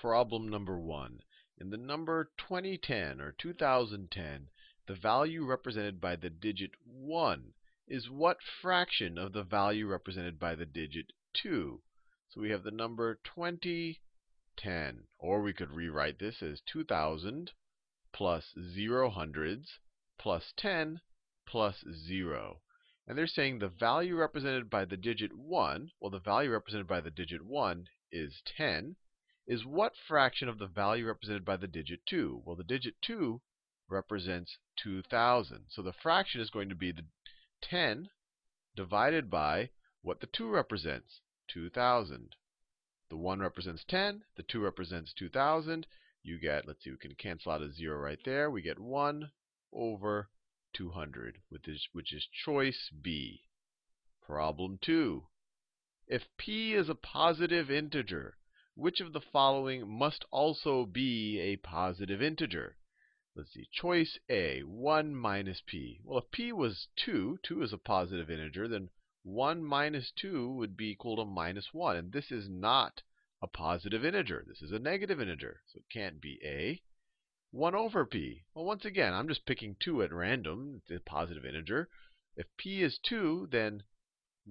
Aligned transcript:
Problem 0.00 0.48
number 0.48 0.78
one. 0.78 1.24
In 1.56 1.70
the 1.70 1.76
number 1.76 2.30
2010 2.38 3.20
or 3.20 3.32
2010, 3.32 4.48
the 4.86 4.94
value 4.94 5.44
represented 5.44 6.00
by 6.00 6.14
the 6.14 6.30
digit 6.30 6.70
1 6.84 7.52
is 7.88 8.08
what 8.08 8.40
fraction 8.40 9.18
of 9.18 9.32
the 9.32 9.42
value 9.42 9.88
represented 9.88 10.38
by 10.38 10.54
the 10.54 10.64
digit 10.64 11.12
2? 11.32 11.82
So 12.28 12.40
we 12.40 12.50
have 12.50 12.62
the 12.62 12.70
number 12.70 13.18
2010, 13.24 15.08
or 15.18 15.42
we 15.42 15.52
could 15.52 15.72
rewrite 15.72 16.20
this 16.20 16.44
as 16.44 16.60
2000 16.60 17.50
plus 18.12 18.54
0 18.56 19.10
hundreds 19.10 19.80
plus 20.16 20.52
10 20.56 21.00
plus 21.44 21.82
0. 22.06 22.60
And 23.08 23.18
they're 23.18 23.26
saying 23.26 23.58
the 23.58 23.68
value 23.68 24.14
represented 24.14 24.70
by 24.70 24.84
the 24.84 24.96
digit 24.96 25.36
1, 25.36 25.90
well, 25.98 26.10
the 26.12 26.20
value 26.20 26.52
represented 26.52 26.86
by 26.86 27.00
the 27.00 27.10
digit 27.10 27.42
1 27.42 27.88
is 28.12 28.42
10, 28.56 28.94
is 29.48 29.64
what 29.64 29.94
fraction 29.96 30.46
of 30.46 30.58
the 30.58 30.66
value 30.66 31.06
represented 31.06 31.42
by 31.42 31.56
the 31.56 31.66
digit 31.66 32.00
2? 32.06 32.42
Well, 32.44 32.54
the 32.54 32.62
digit 32.62 32.96
2 33.00 33.40
represents 33.88 34.58
2,000. 34.76 35.64
So 35.70 35.80
the 35.80 35.94
fraction 35.94 36.42
is 36.42 36.50
going 36.50 36.68
to 36.68 36.74
be 36.74 36.92
the 36.92 37.06
10 37.62 38.10
divided 38.76 39.30
by 39.30 39.70
what 40.02 40.20
the 40.20 40.26
2 40.26 40.50
represents, 40.50 41.22
2,000. 41.48 42.36
The 43.08 43.16
1 43.16 43.40
represents 43.40 43.84
10, 43.88 44.24
the 44.36 44.42
2 44.42 44.60
represents 44.60 45.14
2,000. 45.14 45.86
You 46.22 46.38
get, 46.38 46.68
let's 46.68 46.84
see, 46.84 46.90
we 46.90 46.98
can 46.98 47.14
cancel 47.14 47.52
out 47.52 47.62
a 47.62 47.72
0 47.72 47.98
right 47.98 48.18
there. 48.26 48.50
We 48.50 48.60
get 48.60 48.78
1 48.78 49.30
over 49.72 50.28
200, 50.74 51.38
which 51.48 51.66
is, 51.66 51.88
which 51.92 52.12
is 52.12 52.28
choice 52.44 52.90
B. 53.00 53.44
Problem 54.20 54.78
2. 54.82 55.24
If 56.06 56.24
p 56.36 56.74
is 56.74 56.90
a 56.90 56.94
positive 56.94 57.70
integer, 57.70 58.36
which 58.78 59.00
of 59.00 59.12
the 59.12 59.20
following 59.20 59.88
must 59.88 60.24
also 60.30 60.86
be 60.86 61.40
a 61.40 61.56
positive 61.56 62.22
integer? 62.22 62.76
Let's 63.34 63.52
see. 63.52 63.68
Choice 63.72 64.20
A, 64.30 64.60
1 64.60 65.16
minus 65.16 65.60
p. 65.66 65.98
Well, 66.04 66.20
if 66.20 66.30
p 66.30 66.52
was 66.52 66.86
2, 66.94 67.40
2 67.42 67.62
is 67.62 67.72
a 67.72 67.78
positive 67.78 68.30
integer, 68.30 68.68
then 68.68 68.90
1 69.24 69.64
minus 69.64 70.12
2 70.12 70.52
would 70.52 70.76
be 70.76 70.90
equal 70.90 71.16
to 71.16 71.24
minus 71.24 71.74
1. 71.74 71.96
And 71.96 72.12
this 72.12 72.30
is 72.30 72.48
not 72.48 73.02
a 73.42 73.48
positive 73.48 74.04
integer. 74.04 74.44
This 74.46 74.62
is 74.62 74.70
a 74.70 74.78
negative 74.78 75.20
integer, 75.20 75.60
so 75.66 75.78
it 75.78 75.92
can't 75.92 76.20
be 76.20 76.38
A. 76.44 76.80
1 77.50 77.74
over 77.74 78.06
p. 78.06 78.44
Well, 78.54 78.64
once 78.64 78.84
again, 78.84 79.12
I'm 79.12 79.26
just 79.26 79.44
picking 79.44 79.74
2 79.80 80.04
at 80.04 80.12
random. 80.12 80.82
It's 80.82 81.02
a 81.02 81.10
positive 81.10 81.44
integer. 81.44 81.88
If 82.36 82.46
p 82.56 82.84
is 82.84 83.00
2, 83.02 83.48
then 83.50 83.82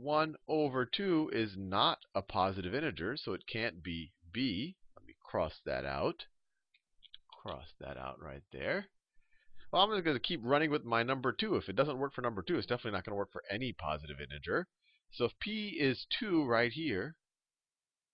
1 0.00 0.36
over 0.48 0.86
2 0.86 1.30
is 1.34 1.54
not 1.56 1.98
a 2.14 2.22
positive 2.22 2.74
integer, 2.74 3.16
so 3.16 3.34
it 3.34 3.46
can't 3.46 3.82
be 3.82 4.12
b. 4.32 4.74
Let 4.96 5.06
me 5.06 5.14
cross 5.20 5.60
that 5.66 5.84
out. 5.84 6.24
Cross 7.42 7.74
that 7.78 7.98
out 7.98 8.18
right 8.18 8.42
there. 8.52 8.86
Well, 9.70 9.82
I'm 9.82 9.90
just 9.90 10.04
going 10.04 10.16
to 10.16 10.20
keep 10.20 10.40
running 10.42 10.70
with 10.70 10.84
my 10.84 11.02
number 11.02 11.30
2. 11.32 11.56
If 11.56 11.68
it 11.68 11.76
doesn't 11.76 11.98
work 11.98 12.14
for 12.14 12.22
number 12.22 12.42
2, 12.42 12.56
it's 12.56 12.66
definitely 12.66 12.92
not 12.92 13.04
going 13.04 13.12
to 13.12 13.18
work 13.18 13.32
for 13.32 13.42
any 13.50 13.72
positive 13.72 14.20
integer. 14.20 14.66
So 15.10 15.26
if 15.26 15.38
p 15.38 15.76
is 15.78 16.06
2 16.20 16.44
right 16.46 16.72
here, 16.72 17.16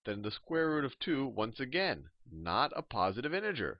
then 0.05 0.21
the 0.21 0.31
square 0.31 0.69
root 0.69 0.85
of 0.85 0.99
2, 0.99 1.27
once 1.27 1.59
again, 1.61 2.09
not 2.29 2.73
a 2.75 2.81
positive 2.81 3.33
integer. 3.33 3.79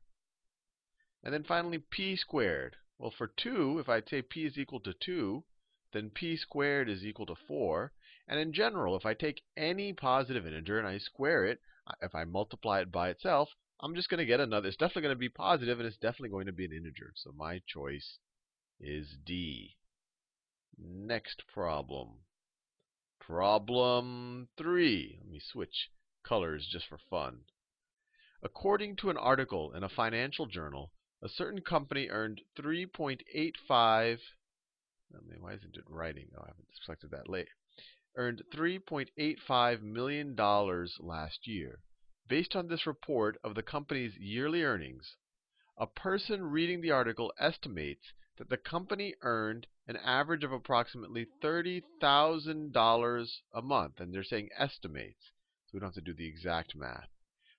And 1.21 1.33
then 1.33 1.43
finally, 1.43 1.79
p 1.79 2.15
squared. 2.15 2.77
Well, 2.97 3.11
for 3.11 3.27
2, 3.27 3.79
if 3.79 3.89
I 3.89 4.01
say 4.01 4.21
p 4.21 4.45
is 4.45 4.57
equal 4.57 4.79
to 4.81 4.93
2, 4.93 5.43
then 5.91 6.09
p 6.09 6.37
squared 6.37 6.89
is 6.89 7.03
equal 7.03 7.25
to 7.25 7.35
4. 7.35 7.91
And 8.27 8.39
in 8.39 8.53
general, 8.53 8.95
if 8.95 9.05
I 9.05 9.13
take 9.13 9.41
any 9.57 9.93
positive 9.93 10.45
integer 10.45 10.77
and 10.77 10.87
I 10.87 10.99
square 10.99 11.45
it, 11.45 11.61
uh, 11.87 11.93
if 12.01 12.13
I 12.13 12.23
multiply 12.25 12.81
it 12.81 12.91
by 12.91 13.09
itself, 13.09 13.49
I'm 13.79 13.95
just 13.95 14.09
going 14.09 14.19
to 14.19 14.25
get 14.25 14.39
another. 14.39 14.67
It's 14.67 14.77
definitely 14.77 15.03
going 15.03 15.15
to 15.15 15.19
be 15.19 15.29
positive, 15.29 15.79
and 15.79 15.87
it's 15.87 15.97
definitely 15.97 16.29
going 16.29 16.45
to 16.45 16.51
be 16.51 16.65
an 16.65 16.73
integer. 16.73 17.13
So 17.15 17.31
my 17.31 17.61
choice 17.65 18.19
is 18.79 19.17
D. 19.25 19.77
Next 20.77 21.43
problem. 21.47 22.19
Problem 23.19 24.49
3. 24.57 25.19
Let 25.21 25.31
me 25.31 25.39
switch 25.39 25.89
colors 26.23 26.67
just 26.69 26.87
for 26.87 26.97
fun. 27.09 27.41
According 28.43 28.97
to 28.97 29.09
an 29.09 29.17
article 29.17 29.73
in 29.73 29.83
a 29.83 29.89
financial 29.89 30.45
journal, 30.45 30.91
a 31.21 31.29
certain 31.29 31.61
company 31.61 32.09
earned 32.09 32.41
3.85 32.57 34.19
I 35.15 35.19
mean, 35.27 35.41
why 35.41 35.53
isn't 35.53 35.75
it 35.75 35.83
writing? 35.87 36.27
Oh, 36.37 36.41
I 36.43 36.47
haven't 36.47 36.67
selected 36.83 37.11
that 37.11 37.29
late. 37.29 37.49
Earned 38.15 38.43
$3.85 38.53 39.81
million 39.81 40.35
last 40.35 41.47
year. 41.47 41.79
Based 42.27 42.55
on 42.55 42.67
this 42.67 42.85
report 42.85 43.37
of 43.43 43.55
the 43.55 43.63
company's 43.63 44.17
yearly 44.17 44.63
earnings, 44.63 45.15
a 45.77 45.87
person 45.87 46.43
reading 46.43 46.81
the 46.81 46.91
article 46.91 47.33
estimates 47.39 48.13
that 48.37 48.49
the 48.49 48.57
company 48.57 49.15
earned 49.21 49.67
an 49.87 49.97
average 49.97 50.43
of 50.43 50.51
approximately 50.51 51.25
$30,000 51.43 53.27
a 53.53 53.61
month. 53.61 53.99
And 53.99 54.13
they're 54.13 54.23
saying 54.23 54.49
estimates, 54.57 55.31
so 55.65 55.71
we 55.73 55.79
don't 55.79 55.87
have 55.87 55.95
to 55.95 56.01
do 56.01 56.13
the 56.13 56.27
exact 56.27 56.75
math. 56.75 57.09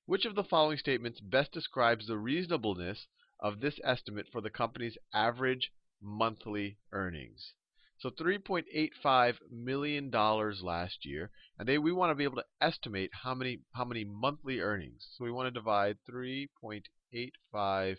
Which 0.06 0.24
of 0.24 0.34
the 0.34 0.44
following 0.44 0.78
statements 0.78 1.20
best 1.20 1.52
describes 1.52 2.06
the 2.06 2.18
reasonableness 2.18 3.06
of 3.40 3.60
this 3.60 3.80
estimate 3.82 4.28
for 4.30 4.40
the 4.40 4.50
company's 4.50 4.98
average 5.12 5.72
monthly 6.00 6.78
earnings. 6.92 7.52
So 7.98 8.10
$3.85 8.10 9.34
million 9.50 10.10
last 10.10 11.04
year, 11.04 11.30
and 11.58 11.68
they, 11.68 11.76
we 11.76 11.92
want 11.92 12.10
to 12.10 12.14
be 12.14 12.24
able 12.24 12.36
to 12.36 12.46
estimate 12.60 13.10
how 13.22 13.34
many 13.34 13.60
how 13.72 13.84
many 13.84 14.04
monthly 14.04 14.60
earnings. 14.60 15.06
So 15.16 15.24
we 15.24 15.30
want 15.30 15.48
to 15.48 15.50
divide 15.50 15.98
3.85 16.10 17.96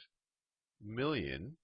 million 0.84 1.58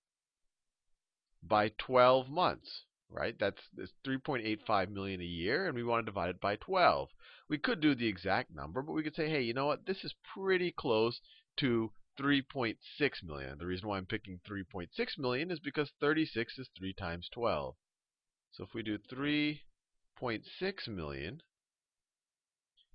by 1.42 1.72
12 1.80 2.30
months, 2.30 2.84
right? 3.10 3.36
That's, 3.40 3.62
that's 3.76 3.94
3.85 4.06 4.90
million 4.90 5.22
a 5.22 5.26
year, 5.26 5.66
and 5.66 5.76
we 5.76 5.84
want 5.84 6.06
to 6.06 6.12
divide 6.12 6.30
it 6.30 6.42
by 6.42 6.58
12. 6.58 7.10
We 7.50 7.58
could 7.58 7.80
do 7.80 7.96
the 7.96 8.08
exact 8.08 8.54
number, 8.54 8.82
but 8.82 8.94
we 8.94 9.04
could 9.04 9.16
say, 9.16 9.30
hey, 9.30 9.42
you 9.42 9.54
know 9.54 9.66
what? 9.66 9.86
This 9.86 10.04
is 10.04 10.14
pretty 10.36 10.72
close 10.72 11.20
to 11.58 11.92
3.6 12.20 13.24
million. 13.24 13.58
The 13.58 13.66
reason 13.66 13.88
why 13.88 13.98
I'm 13.98 14.06
picking 14.06 14.40
3.6 14.50 14.88
million 15.18 15.52
is 15.52 15.60
because 15.60 15.92
36 16.00 16.58
is 16.58 16.70
3 16.78 16.94
times 16.94 17.30
12. 17.32 17.76
So 18.52 18.64
if 18.64 18.74
we 18.74 18.82
do 18.82 18.98
3.6 18.98 20.88
million, 20.88 21.42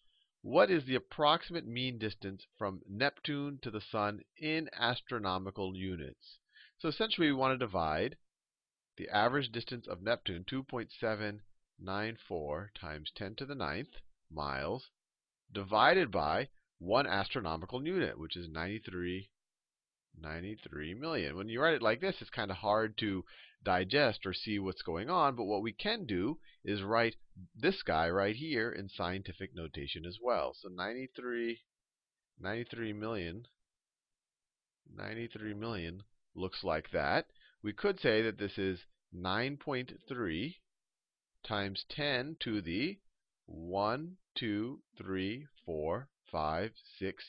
What 0.43 0.71
is 0.73 0.85
the 0.85 0.97
approximate 0.97 1.67
mean 1.67 1.99
distance 1.99 2.45
from 2.59 2.83
Neptune 2.89 3.61
to 3.63 3.71
the 3.71 3.81
Sun 3.81 4.25
in 4.37 4.69
astronomical 4.73 5.77
units? 5.77 6.41
So 6.79 6.89
essentially, 6.89 7.29
we 7.29 7.33
want 7.33 7.55
to 7.55 7.65
divide 7.65 8.19
the 8.97 9.09
average 9.09 9.53
distance 9.53 9.87
of 9.87 10.03
Neptune, 10.03 10.45
2.794 10.45 12.75
times 12.75 13.13
10 13.15 13.37
to 13.37 13.47
the 13.47 13.55
ninth 13.55 14.01
miles, 14.29 14.91
divided 15.53 16.11
by 16.11 16.49
one 16.79 17.07
astronomical 17.07 17.87
unit, 17.87 18.19
which 18.19 18.37
is 18.37 18.49
93 18.49 19.31
93 20.19 20.95
million. 20.95 21.37
When 21.37 21.49
you 21.49 21.63
write 21.63 21.75
it 21.75 21.83
like 21.83 22.01
this, 22.01 22.21
it's 22.21 22.31
kind 22.31 22.51
of 22.51 22.57
hard 22.57 22.99
to 22.99 23.25
digest 23.65 24.27
or 24.27 24.33
see 24.35 24.59
what's 24.59 24.83
going 24.83 25.09
on, 25.09 25.37
but 25.37 25.45
what 25.45 25.63
we 25.63 25.73
can 25.73 26.05
do 26.05 26.39
is 26.65 26.83
write 26.83 27.17
this 27.55 27.83
guy 27.83 28.09
right 28.09 28.37
here 28.37 28.71
in 28.71 28.89
scientific 28.89 29.55
notation 29.55 30.05
as 30.07 30.19
well. 30.23 30.55
So 30.61 30.69
93, 30.69 31.61
93 32.41 32.93
million, 32.93 33.47
93 34.95 35.55
million 35.55 36.03
looks 36.35 36.65
like 36.65 36.91
that. 36.93 37.27
We 37.63 37.73
could 37.73 38.01
say 38.01 38.23
that 38.23 38.39
this 38.39 38.59
is 38.59 38.81
9.3 39.15 40.57
times 41.45 41.85
10 41.89 42.37
to 42.41 42.61
the 42.61 42.99
1, 43.47 44.17
2, 44.35 44.83
3, 44.97 45.47
4, 45.67 46.09
5, 46.31 46.73
6, 46.99 47.25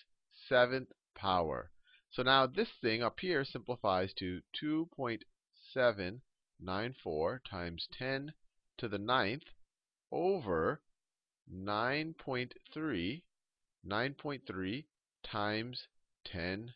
7th 0.49 0.87
power. 1.15 1.71
So 2.11 2.23
now 2.23 2.45
this 2.45 2.69
thing 2.81 3.01
up 3.01 3.19
here 3.19 3.43
simplifies 3.43 4.13
to 4.13 4.41
2.794 5.75 7.39
times 7.43 7.87
10 7.97 8.33
to 8.77 8.87
the 8.87 8.99
ninth 8.99 9.45
over 10.11 10.83
9.3, 11.51 13.23
9.3 13.83 14.85
times 15.23 15.87
10 16.25 16.73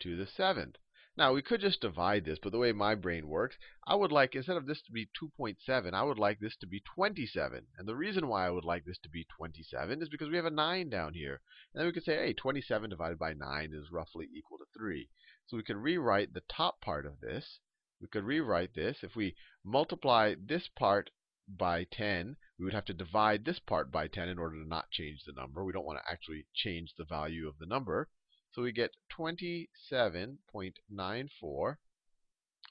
to 0.00 0.16
the 0.16 0.26
seventh. 0.26 0.76
Now, 1.16 1.32
we 1.32 1.40
could 1.40 1.62
just 1.62 1.80
divide 1.80 2.26
this, 2.26 2.38
but 2.38 2.52
the 2.52 2.58
way 2.58 2.72
my 2.72 2.94
brain 2.94 3.26
works, 3.26 3.56
I 3.86 3.94
would 3.94 4.12
like, 4.12 4.34
instead 4.34 4.58
of 4.58 4.66
this 4.66 4.82
to 4.82 4.92
be 4.92 5.08
2.7, 5.18 5.94
I 5.94 6.02
would 6.02 6.18
like 6.18 6.38
this 6.38 6.56
to 6.56 6.66
be 6.66 6.80
27. 6.94 7.66
And 7.78 7.88
the 7.88 7.96
reason 7.96 8.28
why 8.28 8.46
I 8.46 8.50
would 8.50 8.66
like 8.66 8.84
this 8.84 8.98
to 8.98 9.08
be 9.08 9.24
27 9.24 10.02
is 10.02 10.10
because 10.10 10.28
we 10.28 10.36
have 10.36 10.44
a 10.44 10.50
9 10.50 10.90
down 10.90 11.14
here. 11.14 11.40
And 11.72 11.80
then 11.80 11.86
we 11.86 11.92
could 11.92 12.04
say, 12.04 12.16
hey, 12.16 12.34
27 12.34 12.90
divided 12.90 13.18
by 13.18 13.32
9 13.32 13.72
is 13.72 13.90
roughly 13.90 14.28
equal 14.30 14.58
to 14.58 14.66
3. 14.76 15.08
So 15.46 15.56
we 15.56 15.62
can 15.62 15.78
rewrite 15.78 16.34
the 16.34 16.42
top 16.50 16.82
part 16.82 17.06
of 17.06 17.20
this. 17.20 17.60
We 18.00 18.08
could 18.08 18.24
rewrite 18.24 18.74
this. 18.74 19.02
If 19.02 19.16
we 19.16 19.36
multiply 19.64 20.34
this 20.38 20.68
part 20.68 21.10
by 21.48 21.84
10, 21.84 22.36
we 22.58 22.64
would 22.64 22.74
have 22.74 22.84
to 22.86 22.94
divide 22.94 23.44
this 23.44 23.58
part 23.58 23.90
by 23.90 24.08
10 24.08 24.28
in 24.28 24.38
order 24.38 24.56
to 24.56 24.68
not 24.68 24.90
change 24.90 25.24
the 25.24 25.32
number. 25.32 25.64
We 25.64 25.72
don't 25.72 25.86
want 25.86 25.98
to 26.00 26.10
actually 26.10 26.46
change 26.52 26.94
the 26.94 27.04
value 27.04 27.48
of 27.48 27.58
the 27.58 27.66
number. 27.66 28.10
So 28.52 28.62
we 28.62 28.72
get 28.72 28.96
27.94 29.10 31.78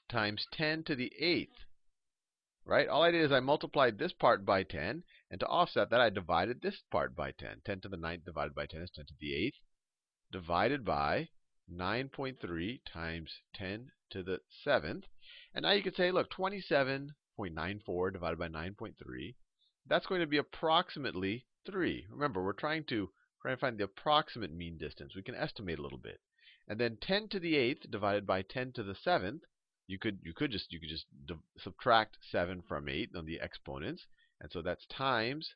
times 0.08 0.46
10 0.52 0.84
to 0.84 0.94
the 0.94 1.12
8th. 1.20 1.64
Right? 2.64 2.88
All 2.88 3.02
I 3.02 3.10
did 3.10 3.22
is 3.22 3.32
I 3.32 3.40
multiplied 3.40 3.98
this 3.98 4.12
part 4.12 4.44
by 4.44 4.62
10, 4.62 5.02
and 5.30 5.40
to 5.40 5.46
offset 5.46 5.90
that, 5.90 6.00
I 6.00 6.10
divided 6.10 6.60
this 6.60 6.82
part 6.90 7.16
by 7.16 7.32
10. 7.32 7.62
10 7.64 7.80
to 7.80 7.88
the 7.88 7.96
9th 7.96 8.24
divided 8.24 8.54
by 8.54 8.66
10 8.66 8.82
is 8.82 8.90
10 8.90 9.06
to 9.06 9.14
the 9.20 9.32
8th, 9.32 9.58
divided 10.32 10.84
by 10.84 11.30
9.3 11.72 12.80
times 12.84 13.40
10 13.54 13.90
to 14.10 14.22
the 14.22 14.40
7th. 14.64 15.04
And 15.54 15.62
now 15.62 15.72
you 15.72 15.82
could 15.82 15.96
say, 15.96 16.12
look, 16.12 16.30
27.94 16.30 18.12
divided 18.12 18.38
by 18.38 18.48
9.3, 18.48 19.34
that's 19.88 20.06
going 20.06 20.20
to 20.20 20.26
be 20.26 20.36
approximately 20.36 21.46
3. 21.64 22.06
Remember, 22.10 22.42
we're 22.42 22.52
trying 22.52 22.84
to 22.84 23.10
trying 23.42 23.56
to 23.56 23.60
find 23.60 23.78
the 23.78 23.84
approximate 23.84 24.52
mean 24.52 24.78
distance. 24.78 25.14
We 25.14 25.22
can 25.22 25.34
estimate 25.34 25.78
a 25.78 25.82
little 25.82 25.98
bit. 25.98 26.20
And 26.68 26.80
then 26.80 26.96
10 27.00 27.28
to 27.28 27.40
the 27.40 27.54
8th 27.54 27.90
divided 27.90 28.26
by 28.26 28.42
10 28.42 28.72
to 28.72 28.82
the 28.82 28.94
7th, 28.94 29.42
you 29.86 29.98
could 29.98 30.18
you 30.22 30.34
could 30.34 30.50
just 30.50 30.72
you 30.72 30.80
could 30.80 30.88
just 30.88 31.06
subtract 31.58 32.18
7 32.30 32.62
from 32.62 32.88
8 32.88 33.10
on 33.14 33.24
the 33.24 33.38
exponents. 33.40 34.06
And 34.40 34.50
so 34.50 34.62
that's 34.62 34.86
times 34.86 35.54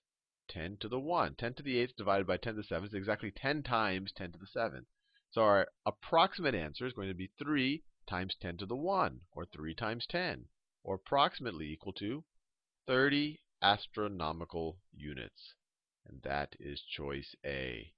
10 0.49 0.79
to 0.79 0.89
the 0.89 1.01
1. 1.01 1.35
10 1.35 1.55
to 1.55 1.63
the 1.63 1.77
8th 1.77 1.97
divided 1.97 2.27
by 2.27 2.37
10 2.37 2.55
to 2.55 2.63
the 2.63 2.75
7th 2.75 2.87
is 2.87 2.95
exactly 2.95 3.31
10 3.31 3.63
times 3.63 4.13
10 4.13 4.33
to 4.33 4.39
the 4.39 4.47
7th. 4.47 4.87
So 5.33 5.43
our 5.43 5.69
approximate 5.87 6.57
answer 6.57 6.87
is 6.87 6.93
going 6.93 7.09
to 7.09 7.15
be 7.15 7.31
3 7.39 7.85
times 8.09 8.35
10 8.41 8.57
to 8.59 8.67
the 8.67 8.75
1, 8.75 9.21
or 9.31 9.47
3 9.47 9.75
times 9.75 10.07
10, 10.07 10.49
or 10.83 10.97
approximately 10.97 11.71
equal 11.71 11.93
to 11.95 12.25
30 12.87 13.41
astronomical 13.63 14.81
units. 14.93 15.55
And 16.05 16.21
that 16.23 16.57
is 16.59 16.83
choice 16.83 17.37
A. 17.45 17.93